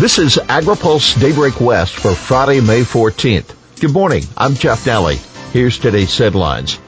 [0.00, 3.54] This is AgriPulse Daybreak West for Friday, May 14th.
[3.80, 4.22] Good morning.
[4.34, 5.18] I'm Jeff Nalley.
[5.52, 6.78] Here's today's headlines.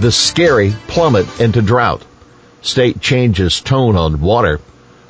[0.00, 2.04] The scary plummet into drought.
[2.62, 4.58] State changes tone on water.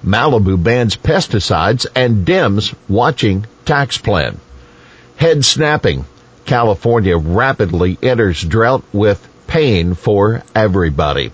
[0.05, 4.39] Malibu bans pesticides and Dems watching tax plan.
[5.17, 6.05] Head snapping.
[6.45, 11.33] California rapidly enters drought with pain for everybody.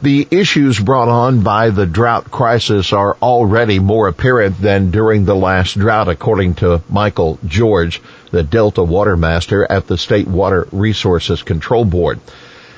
[0.00, 5.34] The issues brought on by the drought crisis are already more apparent than during the
[5.34, 11.42] last drought, according to Michael George, the Delta Water Master at the State Water Resources
[11.42, 12.20] Control Board.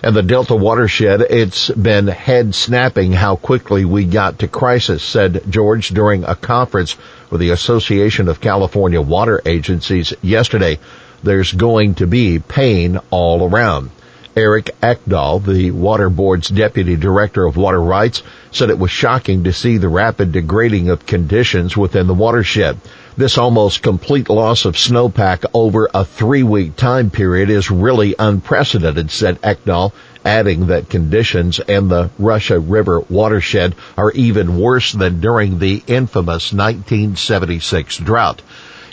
[0.03, 5.43] And the Delta watershed, it's been head snapping how quickly we got to crisis, said
[5.51, 6.97] George during a conference
[7.29, 10.79] with the Association of California Water Agencies yesterday.
[11.23, 13.91] There's going to be pain all around.
[14.37, 18.23] Eric Ekdahl, the Water Board's Deputy Director of Water Rights,
[18.53, 22.79] said it was shocking to see the rapid degrading of conditions within the watershed.
[23.17, 29.11] This almost complete loss of snowpack over a three week time period is really unprecedented,
[29.11, 29.93] said Ekdahl,
[30.25, 36.53] adding that conditions in the Russian River watershed are even worse than during the infamous
[36.53, 38.43] 1976 drought.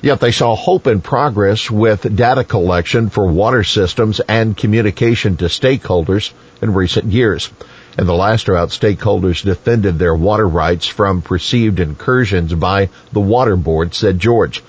[0.01, 5.45] Yet they saw hope and progress with data collection for water systems and communication to
[5.45, 6.31] stakeholders
[6.61, 7.49] in recent years.
[7.97, 13.55] In the last drought, stakeholders defended their water rights from perceived incursions by the water
[13.55, 14.59] board, said George.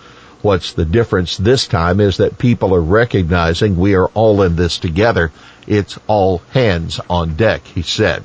[0.40, 4.78] What's the difference this time is that people are recognizing we are all in this
[4.78, 5.30] together.
[5.66, 8.22] It's all hands on deck, he said.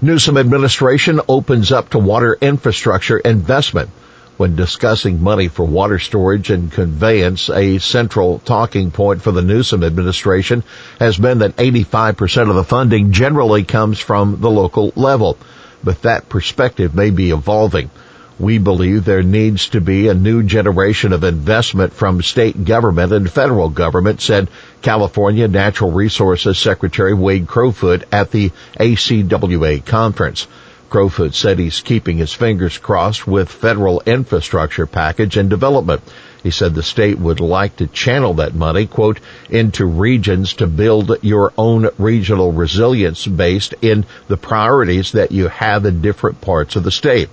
[0.00, 3.90] Newsom administration opens up to water infrastructure investment.
[4.38, 9.82] When discussing money for water storage and conveyance, a central talking point for the Newsom
[9.82, 10.62] administration
[11.00, 15.36] has been that 85% of the funding generally comes from the local level.
[15.82, 17.90] But that perspective may be evolving.
[18.38, 23.28] We believe there needs to be a new generation of investment from state government and
[23.28, 24.46] federal government, said
[24.82, 30.46] California Natural Resources Secretary Wade Crowfoot at the ACWA conference.
[30.90, 36.02] Crowfoot said he's keeping his fingers crossed with federal infrastructure package and development.
[36.42, 41.22] He said the state would like to channel that money, quote, into regions to build
[41.22, 46.84] your own regional resilience based in the priorities that you have in different parts of
[46.84, 47.28] the state.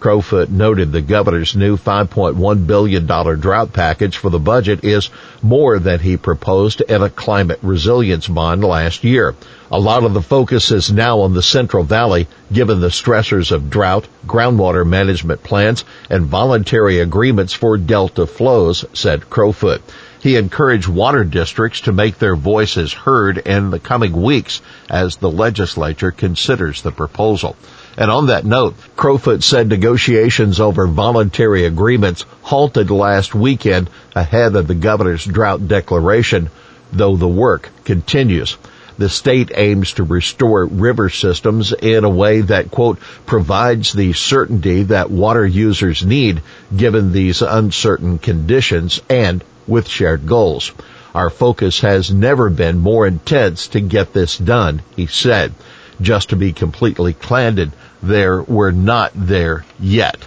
[0.00, 5.10] Crowfoot noted the governor's new $5.1 billion drought package for the budget is
[5.42, 9.34] more than he proposed in a climate resilience bond last year.
[9.72, 13.70] A lot of the focus is now on the Central Valley given the stressors of
[13.70, 19.82] drought, groundwater management plans, and voluntary agreements for delta flows, said Crowfoot.
[20.20, 25.30] He encouraged water districts to make their voices heard in the coming weeks as the
[25.30, 27.56] legislature considers the proposal.
[27.98, 34.68] And on that note, Crowfoot said negotiations over voluntary agreements halted last weekend ahead of
[34.68, 36.48] the governor's drought declaration,
[36.92, 38.56] though the work continues.
[38.98, 44.84] The state aims to restore river systems in a way that, quote, provides the certainty
[44.84, 46.40] that water users need
[46.76, 50.70] given these uncertain conditions and with shared goals.
[51.16, 55.52] Our focus has never been more intense to get this done, he said.
[56.00, 57.72] Just to be completely candid,
[58.02, 60.18] there we're not there yet.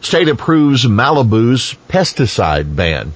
[0.00, 3.12] State approves Malibu's pesticide ban.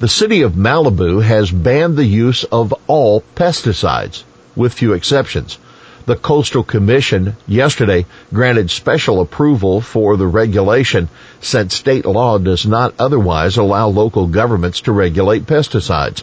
[0.00, 4.22] The city of Malibu has banned the use of all pesticides,
[4.54, 5.58] with few exceptions.
[6.06, 11.08] The Coastal Commission yesterday granted special approval for the regulation
[11.40, 16.22] since state law does not otherwise allow local governments to regulate pesticides.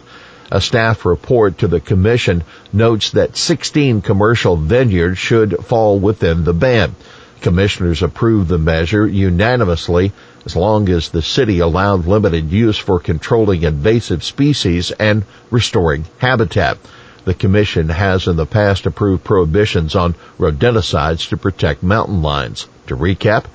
[0.50, 6.52] A staff report to the commission notes that 16 commercial vineyards should fall within the
[6.52, 6.94] ban.
[7.40, 10.12] Commissioners approved the measure unanimously
[10.44, 16.78] as long as the city allowed limited use for controlling invasive species and restoring habitat.
[17.24, 22.68] The commission has in the past approved prohibitions on rodenticides to protect mountain lions.
[22.86, 23.46] To recap,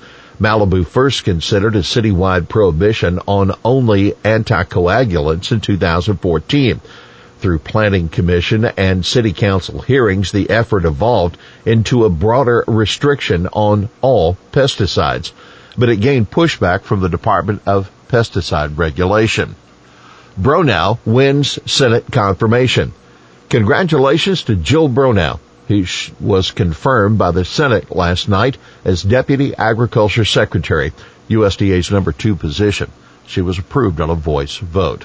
[0.42, 6.80] Malibu first considered a citywide prohibition on only anticoagulants in 2014.
[7.38, 13.88] Through Planning Commission and City Council hearings, the effort evolved into a broader restriction on
[14.00, 15.30] all pesticides,
[15.78, 19.54] but it gained pushback from the Department of Pesticide Regulation.
[20.36, 22.92] Bronaugh wins Senate confirmation.
[23.48, 25.38] Congratulations to Jewel Bronaugh.
[25.68, 25.86] He
[26.20, 30.92] was confirmed by the Senate last night as Deputy Agriculture Secretary,
[31.30, 32.90] USDA's number two position.
[33.26, 35.04] She was approved on a voice vote.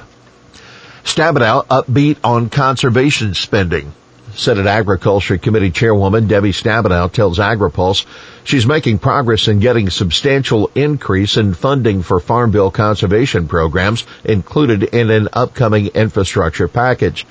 [1.04, 3.94] Stabenow upbeat on conservation spending.
[4.36, 8.06] Senate Agriculture Committee Chairwoman Debbie Stabenow tells AgriPulse
[8.44, 14.84] she's making progress in getting substantial increase in funding for Farm Bill conservation programs included
[14.84, 17.26] in an upcoming infrastructure package.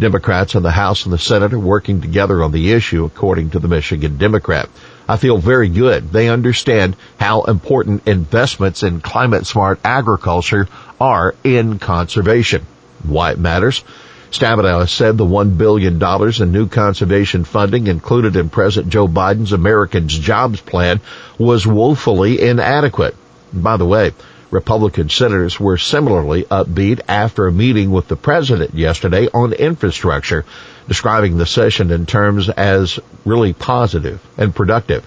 [0.00, 3.58] Democrats in the House and the Senate are working together on the issue, according to
[3.58, 4.68] the Michigan Democrat.
[5.08, 6.10] I feel very good.
[6.10, 10.68] They understand how important investments in climate smart agriculture
[11.00, 12.66] are in conservation.
[13.02, 13.84] Why it matters?
[14.30, 20.16] Stabenow said the $1 billion in new conservation funding included in President Joe Biden's Americans
[20.16, 21.00] Jobs Plan
[21.38, 23.16] was woefully inadequate.
[23.52, 24.12] By the way,
[24.50, 30.44] Republican senators were similarly upbeat after a meeting with the president yesterday on infrastructure,
[30.88, 35.06] describing the session in terms as really positive and productive.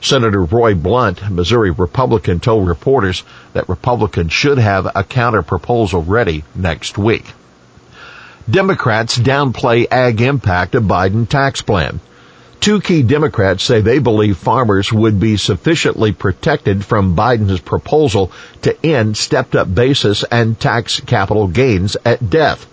[0.00, 6.44] Senator Roy Blunt, Missouri Republican, told reporters that Republicans should have a counter proposal ready
[6.54, 7.26] next week.
[8.48, 12.00] Democrats downplay ag impact of Biden tax plan.
[12.68, 18.30] Two key Democrats say they believe farmers would be sufficiently protected from Biden's proposal
[18.60, 22.66] to end stepped up basis and tax capital gains at death.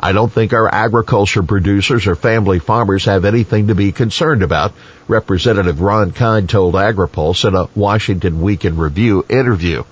[0.00, 4.72] I don't think our agriculture producers or family farmers have anything to be concerned about,
[5.08, 9.84] Representative Ron Kind told AgriPulse in a Washington Week in Review interview.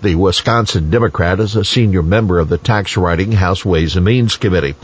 [0.00, 4.36] The Wisconsin Democrat is a senior member of the tax writing House Ways and Means
[4.36, 4.76] Committee.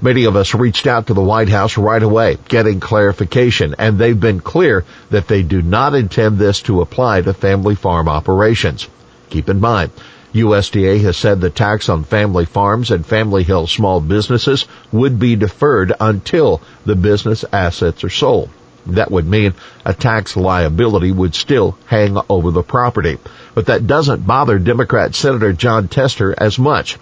[0.00, 4.18] Many of us reached out to the White House right away, getting clarification, and they've
[4.18, 8.88] been clear that they do not intend this to apply to family farm operations.
[9.28, 9.90] Keep in mind,
[10.32, 15.36] USDA has said the tax on family farms and family held small businesses would be
[15.36, 18.48] deferred until the business assets are sold.
[18.86, 23.18] That would mean a tax liability would still hang over the property.
[23.54, 26.98] But that doesn't bother Democrat Senator Jon Tester as much.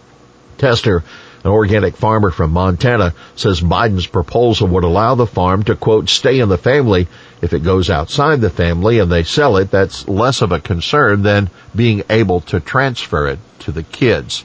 [0.58, 1.02] Tester,
[1.42, 6.40] an organic farmer from Montana, says Biden's proposal would allow the farm to quote, stay
[6.40, 7.08] in the family.
[7.40, 11.22] If it goes outside the family and they sell it, that's less of a concern
[11.22, 14.44] than being able to transfer it to the kids.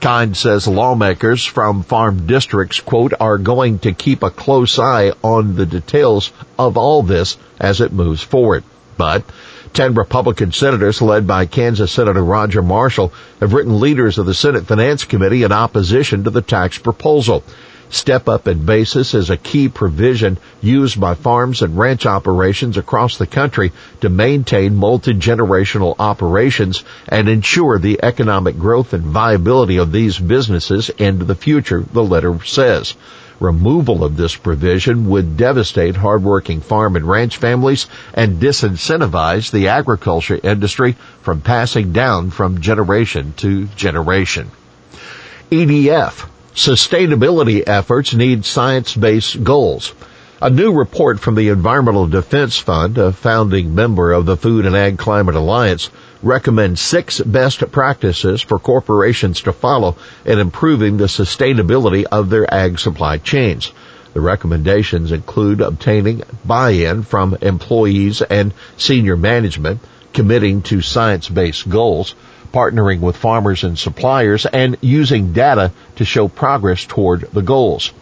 [0.00, 5.56] Kind says lawmakers from farm districts, quote, are going to keep a close eye on
[5.56, 8.62] the details of all this as it moves forward.
[8.96, 9.24] But
[9.72, 14.66] 10 Republican senators led by Kansas Senator Roger Marshall have written leaders of the Senate
[14.66, 17.42] Finance Committee in opposition to the tax proposal.
[17.90, 23.16] Step up in basis is a key provision used by farms and ranch operations across
[23.16, 30.18] the country to maintain multi-generational operations and ensure the economic growth and viability of these
[30.18, 32.94] businesses into the future, the letter says.
[33.40, 40.38] Removal of this provision would devastate hardworking farm and ranch families and disincentivize the agriculture
[40.42, 44.50] industry from passing down from generation to generation.
[45.50, 49.92] EDF Sustainability efforts need science-based goals.
[50.42, 54.74] A new report from the Environmental Defense Fund, a founding member of the Food and
[54.74, 55.88] Ag Climate Alliance,
[56.20, 59.94] recommends six best practices for corporations to follow
[60.24, 63.70] in improving the sustainability of their ag supply chains.
[64.14, 69.78] The recommendations include obtaining buy-in from employees and senior management,
[70.12, 72.16] committing to science-based goals,
[72.52, 77.92] partnering with farmers and suppliers, and using data to show progress toward the goals.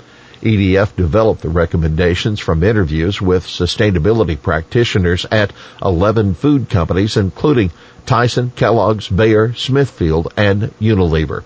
[0.43, 5.53] EDF developed the recommendations from interviews with sustainability practitioners at
[5.83, 7.71] 11 food companies, including
[8.05, 11.43] Tyson, Kellogg's, Bayer, Smithfield, and Unilever.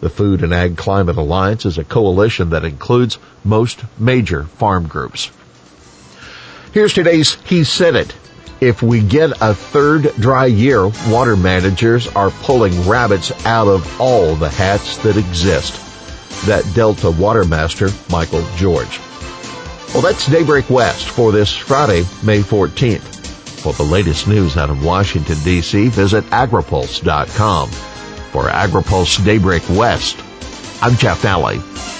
[0.00, 5.30] The Food and Ag Climate Alliance is a coalition that includes most major farm groups.
[6.72, 8.14] Here's today's He Said It
[8.60, 14.34] if we get a third dry year, water managers are pulling rabbits out of all
[14.34, 15.84] the hats that exist.
[16.46, 19.00] That Delta Watermaster, Michael George.
[19.92, 23.16] Well, that's Daybreak West for this Friday, May 14th.
[23.62, 27.70] For the latest news out of Washington, D.C., visit agripulse.com.
[27.70, 30.16] For AgriPulse Daybreak West,
[30.80, 31.97] I'm Jeff Nalley.